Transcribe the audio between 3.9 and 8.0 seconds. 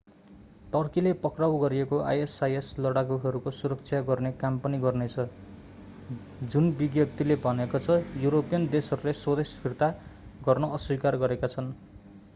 गर्ने काम पनि गर्नेछ जुन विज्ञप्‍तिले भनेको छ